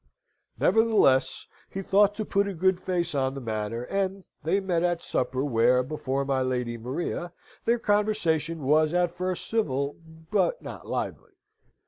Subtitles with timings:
[0.57, 5.03] Nevertheless, he thought to put a good face on the matter, and they met at
[5.03, 7.31] supper, where, before my Lady Maria,
[7.65, 9.95] their conversation was at first civil,
[10.31, 11.33] but not lively.